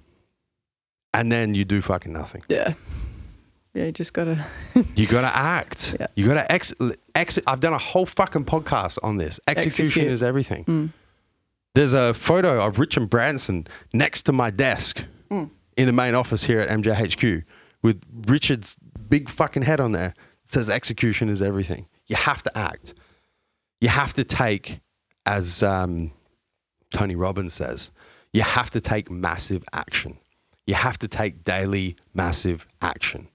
[1.14, 2.42] and then you do fucking nothing.
[2.48, 2.74] Yeah.
[3.74, 4.44] Yeah, you just got to.
[4.96, 5.96] You got to act.
[5.98, 6.06] Yeah.
[6.16, 6.72] You got to ex-
[7.14, 9.40] ex- I've done a whole fucking podcast on this.
[9.48, 10.12] Execution Execute.
[10.12, 10.92] is everything.
[11.74, 16.60] There's a photo of Richard Branson next to my desk in the main office here
[16.60, 17.42] at MJHQ
[17.82, 18.76] with Richard's
[19.08, 20.14] big fucking head on there.
[20.44, 21.86] It says execution is everything.
[22.06, 22.94] You have to act.
[23.80, 24.80] You have to take,
[25.26, 26.12] as um,
[26.92, 27.90] Tony Robbins says,
[28.32, 30.18] you have to take massive action.
[30.66, 33.28] You have to take daily massive action.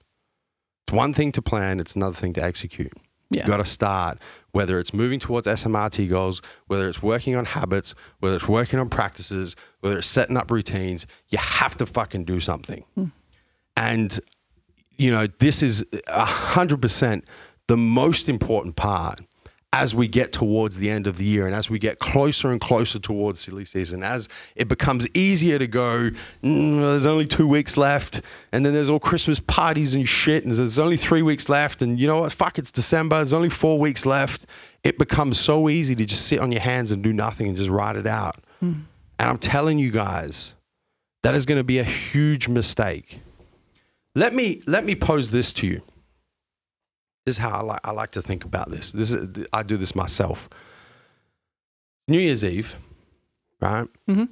[0.90, 2.90] It's one thing to plan, it's another thing to execute.
[3.30, 3.42] Yeah.
[3.42, 4.18] You've got to start,
[4.50, 8.88] whether it's moving towards SMART goals, whether it's working on habits, whether it's working on
[8.88, 12.82] practices, whether it's setting up routines, you have to fucking do something.
[12.96, 13.04] Hmm.
[13.76, 14.18] And,
[14.96, 17.24] you know, this is 100%
[17.68, 19.20] the most important part
[19.72, 22.60] as we get towards the end of the year and as we get closer and
[22.60, 26.10] closer towards silly season, as it becomes easier to go,
[26.42, 30.52] "Mm, there's only two weeks left, and then there's all Christmas parties and shit, and
[30.54, 32.32] there's only three weeks left, and you know what?
[32.32, 34.44] Fuck, it's December, there's only four weeks left.
[34.82, 37.70] It becomes so easy to just sit on your hands and do nothing and just
[37.70, 38.42] ride it out.
[39.20, 40.54] And I'm telling you guys,
[41.22, 43.20] that is going to be a huge mistake.
[44.16, 45.82] Let me let me pose this to you.
[47.30, 48.90] This is how I like I like to think about this.
[48.90, 50.48] This is I do this myself.
[52.08, 52.74] New Year's Eve,
[53.60, 53.86] right?
[54.08, 54.30] Mhm.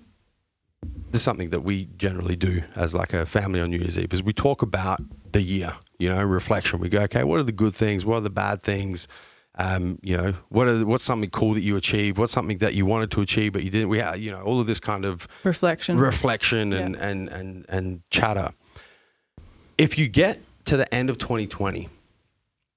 [1.12, 4.12] This is something that we generally do as like a family on New Year's Eve.
[4.12, 4.98] Is we talk about
[5.30, 6.80] the year, you know, reflection.
[6.80, 8.04] We go, okay, what are the good things?
[8.04, 9.06] What are the bad things?
[9.54, 12.18] Um, you know, what are what's something cool that you achieved?
[12.18, 13.90] What's something that you wanted to achieve but you didn't?
[13.90, 15.98] We have, you know, all of this kind of Reflection.
[15.98, 18.50] reflection and, and, and, and chatter.
[19.76, 21.88] If you get to the end of 2020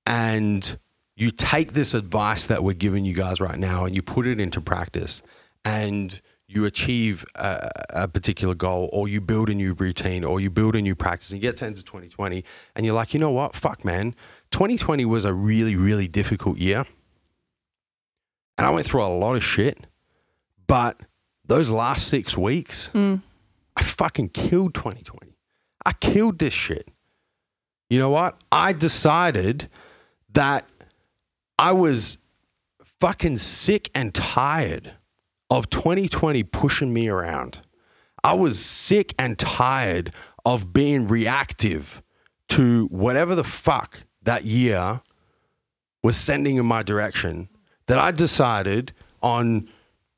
[0.05, 0.77] and
[1.15, 4.39] you take this advice that we're giving you guys right now and you put it
[4.39, 5.21] into practice
[5.63, 10.49] and you achieve a, a particular goal or you build a new routine or you
[10.49, 12.43] build a new practice and you get to end of 2020
[12.75, 13.55] and you're like, you know what?
[13.55, 14.15] Fuck, man.
[14.51, 16.85] 2020 was a really, really difficult year.
[18.57, 19.87] And I went through a lot of shit.
[20.67, 21.01] But
[21.45, 23.21] those last six weeks, Mm.
[23.75, 25.35] I fucking killed 2020.
[25.85, 26.89] I killed this shit.
[27.89, 28.37] You know what?
[28.51, 29.69] I decided
[30.33, 30.67] that
[31.57, 32.17] I was
[32.99, 34.93] fucking sick and tired
[35.49, 37.59] of 2020 pushing me around.
[38.23, 40.13] I was sick and tired
[40.45, 42.01] of being reactive
[42.49, 45.01] to whatever the fuck that year
[46.03, 47.49] was sending in my direction
[47.87, 49.69] that I decided on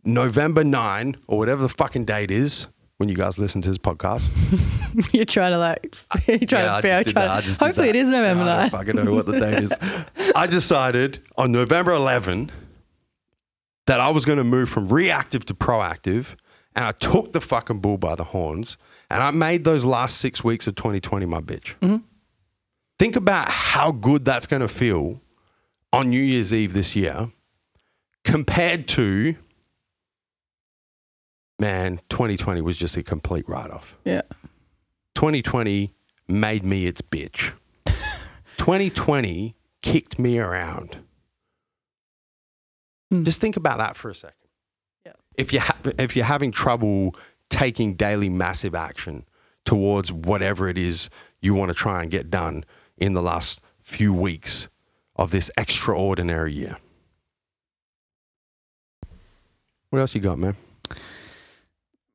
[0.04, 2.68] November 9 or whatever the fucking date is
[3.04, 4.30] when you guys listen to this podcast.
[5.14, 5.94] You're trying to like.
[6.28, 6.88] You're trying Yeah, to.
[6.88, 7.96] Yeah, trying to hopefully, that.
[7.96, 9.74] it is November I don't fucking know what the date is.
[10.36, 12.50] I decided on November 11
[13.88, 16.38] that I was going to move from reactive to proactive,
[16.78, 18.78] and I took the fucking bull by the horns,
[19.10, 21.76] and I made those last six weeks of 2020 my bitch.
[21.82, 21.98] Mm-hmm.
[22.98, 25.20] Think about how good that's going to feel
[25.92, 27.32] on New Year's Eve this year
[28.24, 29.36] compared to,
[31.64, 33.96] man, 2020 was just a complete write off.
[34.04, 34.24] Yeah.
[35.16, 35.94] 2020
[36.28, 37.54] made me its bitch.
[38.58, 40.98] 2020 kicked me around.
[43.10, 43.24] Hmm.
[43.24, 44.36] Just think about that for a second.
[45.06, 45.14] Yeah.
[45.38, 47.16] If you ha- if you're having trouble
[47.50, 49.26] taking daily massive action
[49.64, 52.66] towards whatever it is you want to try and get done
[52.98, 54.68] in the last few weeks
[55.16, 56.76] of this extraordinary year.
[59.92, 60.58] What else you got, man?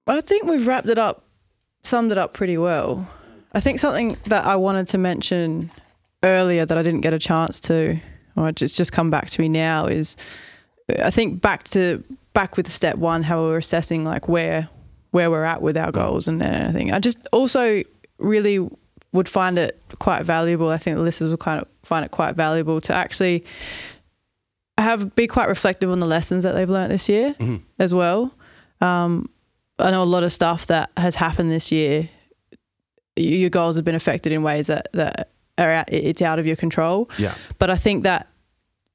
[0.09, 1.25] I think we've wrapped it up,
[1.83, 3.09] summed it up pretty well.
[3.53, 5.71] I think something that I wanted to mention
[6.23, 7.99] earlier that I didn't get a chance to,
[8.37, 10.17] or it's just come back to me now, is
[10.99, 14.69] I think back to back with step one, how we're assessing like where
[15.11, 16.93] where we're at with our goals and everything.
[16.93, 17.83] I just also
[18.19, 18.69] really
[19.13, 20.69] would find it quite valuable.
[20.69, 23.45] I think the listeners will kind of find it quite valuable to actually
[24.77, 27.35] have be quite reflective on the lessons that they've learned this year
[27.79, 28.35] as well.
[28.81, 29.29] Um,
[29.79, 32.09] I know a lot of stuff that has happened this year.
[33.17, 36.57] Your goals have been affected in ways that that are out, it's out of your
[36.57, 37.11] control.
[37.19, 37.35] Yeah.
[37.59, 38.29] But I think that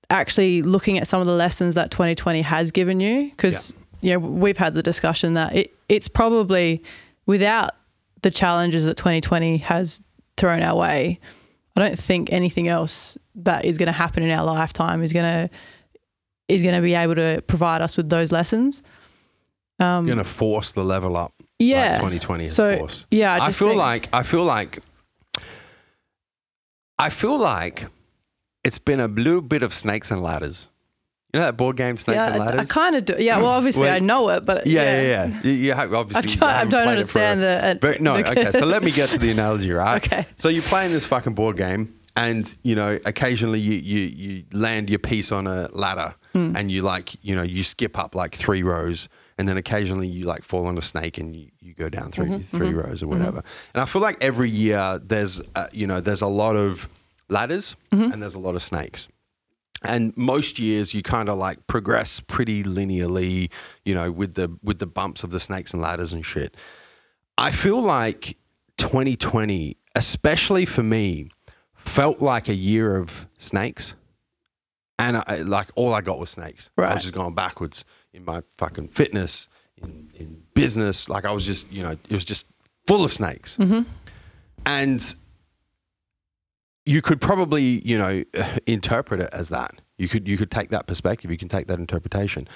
[0.10, 4.20] actually looking at some of the lessons that 2020 has given you, because you know
[4.20, 6.84] we've had the discussion that it it's probably
[7.26, 7.72] without
[8.22, 10.02] the challenges that 2020 has
[10.38, 11.20] thrown our way.
[11.76, 15.26] I don't think anything else that is going to happen in our lifetime is going
[15.26, 15.56] to
[16.48, 18.84] is going to be able to provide us with those lessons.
[19.80, 21.34] Um, going to force the level up.
[21.60, 23.06] yeah, like 2020 has so forced.
[23.12, 24.80] yeah, I, I, feel think- like I feel like
[27.00, 27.88] I feel like
[28.64, 30.68] it's been a little bit of snakes and ladders.
[31.34, 32.60] You know that board game, Snakes yeah, and I- Ladders.
[32.60, 33.16] I, kind of do.
[33.18, 33.96] Yeah, well, obviously Wait.
[33.96, 35.42] I know it, but yeah, yeah, yeah.
[35.42, 36.34] You, you have obviously.
[36.34, 38.52] You I don't it a- understand the- uh, But no, the- okay.
[38.52, 39.96] So let me get to the analogy, right?
[40.06, 40.28] Okay.
[40.38, 44.92] So you're playing this fucking board game, and you know, occasionally you you you land
[44.92, 46.56] your piece on a ladder, Hmm.
[46.56, 50.26] and you like you know you skip up like three rows, and then occasionally you
[50.26, 53.08] like fall on a snake and you, you go down 3 Mm-hmm, 3 rows or
[53.08, 53.44] whatever.
[53.74, 56.88] And I feel like every year there's uh, you know there's a lot of
[57.30, 58.12] ladders Mm-hmm.
[58.12, 59.08] and there's a lot of snakes.
[59.86, 63.50] And most years you kind of like progress pretty linearly,
[63.84, 66.56] you know, with the with the bumps of the snakes and ladders and shit.
[67.38, 68.38] I feel like
[68.78, 71.30] 2020, especially for me,
[71.76, 73.96] felt like a year of snakes.
[75.00, 76.70] And I, like all I got was snakes.
[76.78, 79.48] I was just going backwards in my fucking fitness,
[79.82, 81.10] in, in business.
[81.10, 82.48] Like I was just, you know, it was just
[82.88, 83.58] full of snakes.
[83.58, 83.82] Mm-hmm.
[84.66, 85.16] And
[86.86, 88.24] you could probably, you know,
[88.68, 89.76] interpret it as that.
[89.98, 91.32] You could you could take that perspective.
[91.32, 92.48] You can take that interpretation.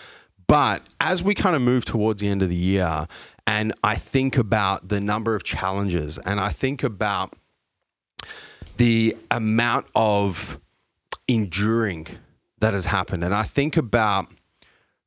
[0.47, 3.07] But as we kind of move towards the end of the year,
[3.45, 7.35] and I think about the number of challenges, and I think about
[8.77, 10.59] the amount of
[11.27, 12.07] enduring
[12.59, 14.31] that has happened, and I think about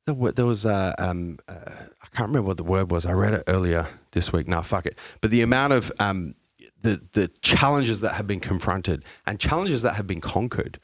[0.05, 3.05] the, was a um, uh, I can't remember what the word was.
[3.05, 4.47] I read it earlier this week.
[4.47, 4.97] Now fuck it.
[5.21, 6.35] But the amount of um,
[6.81, 10.79] the the challenges that have been confronted and challenges that have been conquered.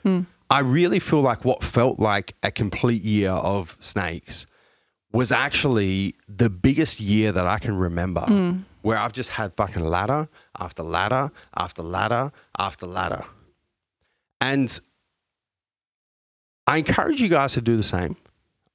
[0.50, 4.46] I really feel like what felt like a complete year of snakes
[5.12, 8.22] was actually the biggest year that I can remember
[8.82, 13.26] where I've just had fucking ladder after ladder after ladder after ladder.
[14.40, 14.80] And
[16.66, 18.16] I encourage you guys to do the same.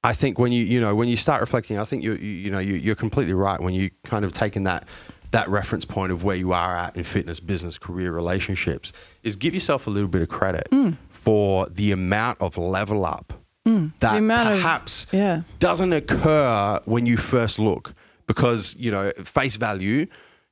[0.03, 2.51] I think when you you know when you start reflecting, I think you you, you
[2.51, 4.85] know you, you're completely right when you kind of taking that
[5.31, 9.53] that reference point of where you are at in fitness, business, career, relationships is give
[9.53, 10.95] yourself a little bit of credit mm.
[11.09, 13.33] for the amount of level up
[13.65, 13.91] mm.
[13.99, 15.41] that amount of- perhaps yeah.
[15.59, 17.93] doesn't occur when you first look
[18.27, 20.05] because you know face value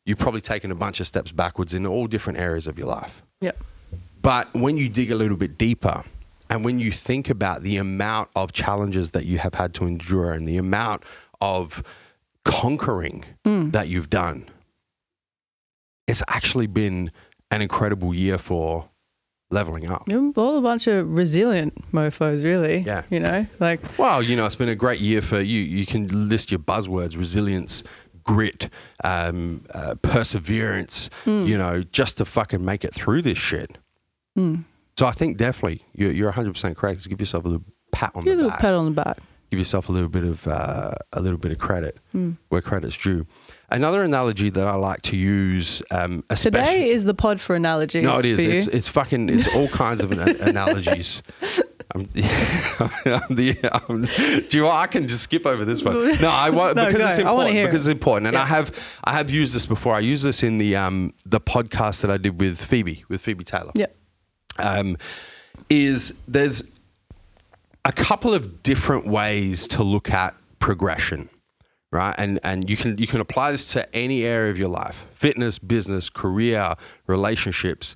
[0.04, 3.22] you've probably taken a bunch of steps backwards in all different areas of your life
[3.42, 3.60] Yep.
[4.22, 6.04] but when you dig a little bit deeper
[6.52, 10.34] and when you think about the amount of challenges that you have had to endure
[10.34, 11.02] and the amount
[11.40, 11.82] of
[12.44, 14.50] conquering that you've done,
[16.08, 17.10] it's actually been
[17.52, 18.90] an incredible year for
[19.50, 20.04] leveling up.
[20.10, 22.80] You're all a bunch of resilient mofos, really.
[22.80, 23.04] Yeah.
[23.10, 25.62] You know, like Well, you know, it's been a great year for you.
[25.62, 27.82] You can list your buzzwords resilience,
[28.26, 28.68] grit,
[29.06, 33.78] um, uh, perseverance, you know, just to fucking make it through this shit.
[34.98, 36.98] So I think definitely you're, you're 100% correct.
[37.00, 38.60] Just give yourself a little pat on give a the little back.
[38.60, 39.18] pat on the back.
[39.50, 41.98] Give yourself a little bit of uh, a little bit of credit
[42.50, 43.26] where credit's due.
[43.70, 48.04] Another analogy that I like to use, um, Today is the pod for analogies.
[48.04, 48.40] no, it is.
[48.40, 49.28] It's, it's fucking.
[49.30, 51.22] It's all kinds of an, analogies.
[51.94, 53.58] I'm, I'm the,
[53.90, 54.04] um,
[54.50, 54.70] do you know?
[54.72, 55.96] I can just skip over this one.
[56.22, 57.10] No, I want No, because go.
[57.10, 57.56] it's important.
[57.56, 57.92] Because it.
[57.92, 58.74] it's important, and I have
[59.04, 59.94] I have used this before.
[59.96, 63.44] I used this in the um the podcast that I did with Phoebe with Phoebe
[63.44, 63.98] Taylor Yep.
[64.58, 64.98] Um,
[65.70, 66.64] is there's
[67.86, 71.30] a couple of different ways to look at progression,
[71.92, 72.16] right?
[72.18, 75.60] And and you can you can apply this to any area of your life: fitness,
[75.60, 76.76] business, career,
[77.08, 77.96] relationships.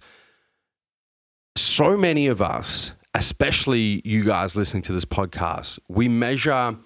[1.58, 6.78] So many of us, especially you guys listening to this podcast, we measure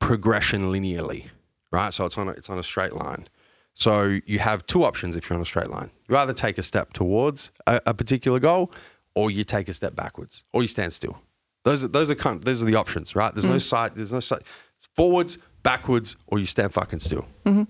[0.00, 1.28] progression linearly,
[1.70, 1.94] right?
[1.94, 3.26] So it's on a, it's on a straight line.
[3.72, 5.90] So you have two options if you're on a straight line.
[6.08, 8.72] You either take a step towards a, a particular goal,
[9.18, 11.18] or you take a step backwards, or you stand still.
[11.64, 13.34] Those are those are kind those are the options, right?
[13.34, 13.62] There's no mm.
[13.62, 13.96] side.
[13.96, 14.42] There's no side.
[14.76, 17.26] It's forwards, backwards, or you stand fucking still.
[17.44, 17.64] Mm-hmm.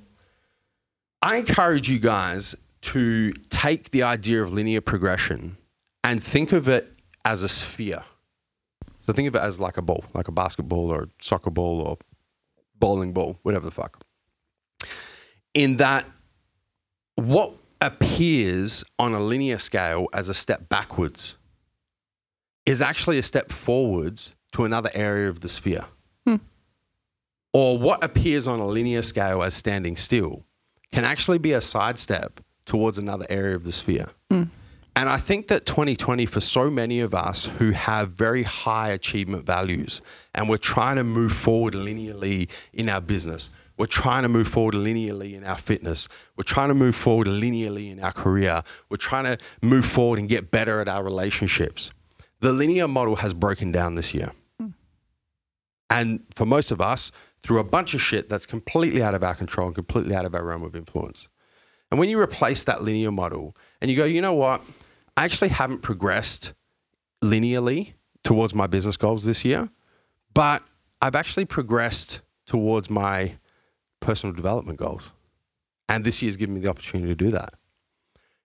[1.22, 2.54] I encourage you guys
[2.92, 5.56] to take the idea of linear progression
[6.04, 6.92] and think of it
[7.24, 8.04] as a sphere.
[9.00, 11.96] So think of it as like a ball, like a basketball or soccer ball or
[12.78, 14.04] bowling ball, whatever the fuck.
[15.54, 16.04] In that,
[17.14, 21.37] what appears on a linear scale as a step backwards
[22.68, 25.84] is actually a step forwards to another area of the sphere.
[26.26, 26.36] Hmm.
[27.54, 30.44] Or what appears on a linear scale as standing still
[30.92, 34.08] can actually be a sidestep towards another area of the sphere.
[34.30, 34.44] Hmm.
[34.94, 39.46] And I think that 2020, for so many of us who have very high achievement
[39.46, 40.02] values
[40.34, 43.48] and we're trying to move forward linearly in our business,
[43.78, 47.92] we're trying to move forward linearly in our fitness, we're trying to move forward linearly
[47.92, 51.92] in our career, we're trying to move forward and get better at our relationships.
[52.40, 54.32] The linear model has broken down this year.
[54.60, 54.68] Hmm.
[55.90, 57.10] And for most of us,
[57.42, 60.34] through a bunch of shit that's completely out of our control and completely out of
[60.34, 61.28] our realm of influence.
[61.90, 64.62] And when you replace that linear model and you go, you know what?
[65.16, 66.54] I actually haven't progressed
[67.22, 69.70] linearly towards my business goals this year,
[70.34, 70.62] but
[71.00, 73.34] I've actually progressed towards my
[74.00, 75.12] personal development goals.
[75.88, 77.54] And this year's given me the opportunity to do that.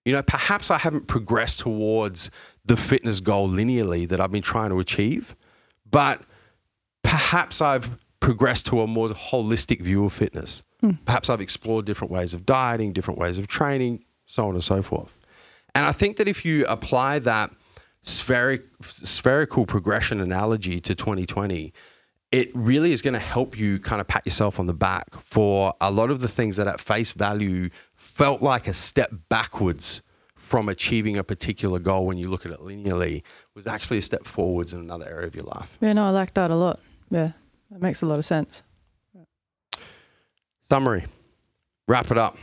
[0.05, 2.29] You know, perhaps I haven't progressed towards
[2.65, 5.35] the fitness goal linearly that I've been trying to achieve,
[5.89, 6.21] but
[7.03, 7.89] perhaps I've
[8.19, 10.63] progressed to a more holistic view of fitness.
[10.79, 10.91] Hmm.
[11.05, 14.81] Perhaps I've explored different ways of dieting, different ways of training, so on and so
[14.81, 15.17] forth.
[15.75, 17.51] And I think that if you apply that
[18.03, 21.73] spheric, spherical progression analogy to 2020,
[22.31, 25.73] it really is going to help you kind of pat yourself on the back for
[25.79, 30.01] a lot of the things that at face value felt like a step backwards
[30.53, 33.23] from achieving a particular goal when you look at it linearly
[33.55, 35.75] was actually a step forwards in another area of your life.
[35.81, 36.79] Yeah, no, I like that a lot.
[37.09, 37.31] Yeah,
[37.71, 38.61] that makes a lot of sense.
[40.69, 41.07] Summary.
[41.87, 42.37] Wrap it up.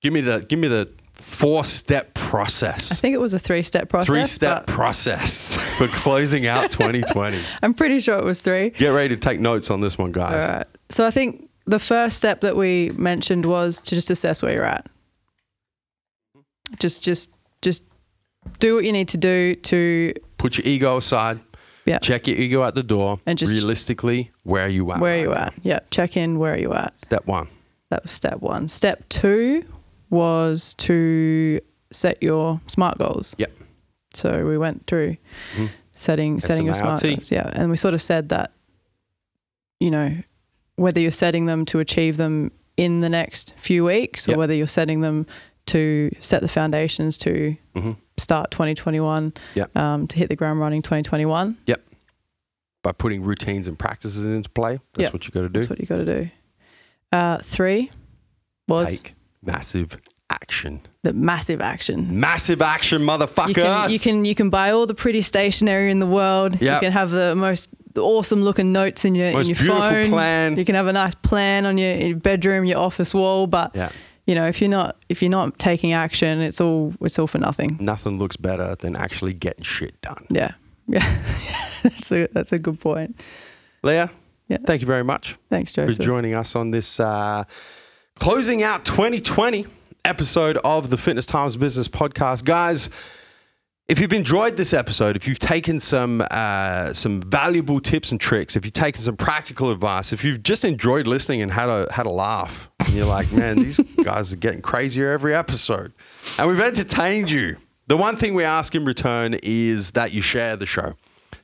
[0.00, 2.90] Give me the give me the four step process.
[2.90, 4.06] I think it was a three step process.
[4.06, 7.38] Three step process for closing out 2020.
[7.62, 8.70] I'm pretty sure it was three.
[8.70, 10.42] Get ready to take notes on this one, guys.
[10.42, 10.66] All right.
[10.88, 14.64] So I think the first step that we mentioned was to just assess where you're
[14.64, 14.86] at.
[16.78, 17.30] Just, just,
[17.62, 17.82] just
[18.58, 21.40] do what you need to do to Put your ego aside.
[21.86, 21.98] Yeah.
[21.98, 23.20] Check your ego at the door.
[23.26, 25.00] And just- realistically, where are you at?
[25.00, 25.46] where right you now?
[25.46, 25.54] at.
[25.62, 25.80] Yeah.
[25.90, 26.98] Check in where you at.
[26.98, 27.48] Step one.
[27.90, 28.68] That was step one.
[28.68, 29.64] Step two
[30.10, 31.60] was to
[31.92, 33.34] set your SMART goals.
[33.38, 33.52] Yep.
[34.14, 35.16] So we went through
[35.54, 35.66] mm-hmm.
[35.92, 37.14] setting setting your SMART SMART.
[37.16, 37.30] goals.
[37.30, 38.52] Yeah, and we sort of said that,
[39.80, 40.16] you know,
[40.76, 44.38] whether you're setting them to achieve them in the next few weeks or Yep.
[44.38, 45.26] whether you're setting them
[45.66, 47.96] to set the foundations to Mhm.
[48.18, 49.76] start 2021, Yep.
[49.76, 51.56] um, to hit the ground running 2021.
[51.66, 51.82] Yep.
[52.82, 55.12] By putting routines and practices into play, that's Yep.
[55.14, 55.60] what you got to do.
[55.60, 56.28] That's what you got to do.
[57.12, 57.90] Uh, three
[58.68, 59.96] was Take massive
[60.28, 60.80] action.
[61.02, 62.20] the massive action.
[62.20, 63.48] Massive action, motherfucker.
[63.48, 66.60] You can, you can you can buy all the pretty stationery in the world.
[66.60, 66.82] Yep.
[66.82, 70.10] You can have the most awesome looking notes in your Most in your beautiful phone.
[70.10, 70.56] plan.
[70.58, 73.46] You can have a nice plan on your, in your bedroom, your office wall.
[73.46, 73.90] But Yeah.
[74.26, 77.38] You know, if you're not if you're not taking action, it's all it's all for
[77.38, 77.76] nothing.
[77.80, 80.26] Nothing looks better than actually getting shit done.
[80.30, 80.52] Yeah,
[80.86, 81.22] yeah.
[81.82, 83.20] that's a that's a good point.
[83.82, 84.10] Leah,
[84.48, 84.58] Yeah.
[84.66, 87.44] thank you very much Thanks, Joseph, for joining us on this uh,
[88.18, 89.66] closing out 2020
[90.06, 92.44] episode of the Fitness Times Business Podcast.
[92.44, 92.88] Guys,
[93.88, 98.56] if you've enjoyed this episode, if you've taken some uh, some valuable tips and tricks,
[98.56, 102.06] if you've taken some practical advice, if you've just enjoyed listening and had a had
[102.06, 105.92] a laugh, you're like, man, these guys are getting crazier every episode,
[106.38, 107.56] and we've entertained you.
[107.86, 110.94] The one thing we ask in return is that you share the show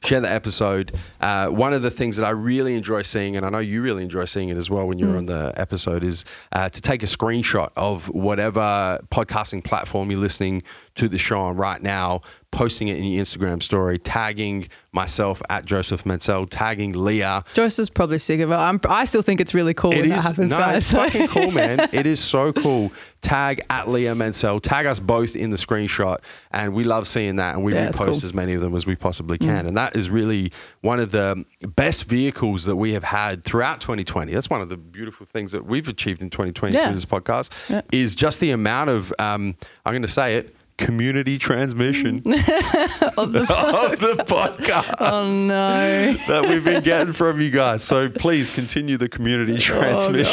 [0.04, 0.96] share the episode.
[1.20, 4.02] Uh, one of the things that I really enjoy seeing, and I know you really
[4.02, 7.06] enjoy seeing it as well when you're on the episode, is uh, to take a
[7.06, 10.62] screenshot of whatever podcasting platform you're listening
[10.96, 12.20] to the show on right now,
[12.50, 17.44] posting it in your Instagram story, tagging myself at Joseph Mansell, tagging Leah.
[17.54, 18.54] Joseph's probably sick of it.
[18.56, 20.76] I'm, I still think it's really cool when that happens, no, guys.
[20.78, 21.88] it's fucking cool, man.
[21.92, 22.90] It is so cool.
[23.22, 24.58] Tag at Leah Mansell.
[24.60, 26.18] Tag us both in the screenshot,
[26.50, 27.54] and we love seeing that.
[27.54, 28.14] And we Yeah, repost cool.
[28.14, 28.24] Mm.
[28.24, 29.66] as many of them as we possibly can.
[29.66, 31.44] And that is really one of the
[31.76, 34.32] best vehicles that we have had throughout 2020.
[34.32, 36.86] That's one of the beautiful things that we've achieved in 2020 Yeah.
[36.86, 37.50] through this podcast.
[37.68, 37.82] Yeah.
[37.92, 39.54] Is just the amount of um,
[39.86, 46.14] I'm going to say it community transmission of the of the podcast oh no.
[46.26, 47.84] that we've been getting from you guys.
[47.84, 50.26] So please continue the community transmission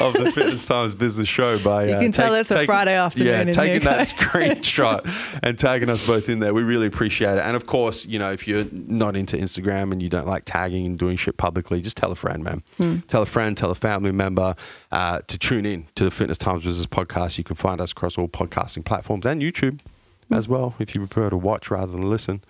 [0.00, 2.94] of the Fitness Times Business Show by You uh, can tell take- it's a Friday
[2.94, 6.54] afternoon Yeah, in taking that screenshot and tagging us both in there.
[6.54, 7.40] We really appreciate it.
[7.40, 10.86] And of course, you know, if you're not into Instagram and you don't like tagging
[10.86, 12.62] and doing shit publicly, just tell a friend, man.
[12.76, 12.98] Hmm.
[13.08, 14.54] Tell a friend, tell a family member
[14.92, 17.38] uh, to tune in to the Fitness Times Business podcast.
[17.38, 20.34] You can find us across all podcasting platforms and YouTube Hmm.
[20.34, 22.42] as well if you prefer to watch rather than listen.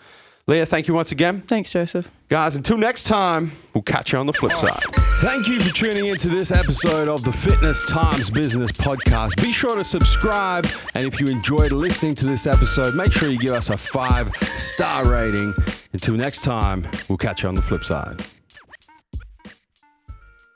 [0.47, 1.41] Leah, thank you once again.
[1.41, 2.11] Thanks, Joseph.
[2.29, 4.83] Guys, until next time, we'll catch you on the flip side.
[5.23, 9.43] Thank you for tuning into this episode of the Fitness Times Business Podcast.
[9.43, 10.67] Be sure to subscribe.
[10.95, 14.31] And if you enjoyed listening to this episode, make sure you give us a five
[14.57, 15.55] star rating.
[15.95, 18.21] Until next time, we'll catch you on the flip side.